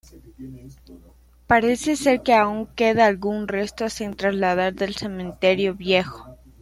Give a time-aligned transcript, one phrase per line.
[1.45, 6.35] Parece ser que aún queda algún resto sin trasladar del cementerio viejo.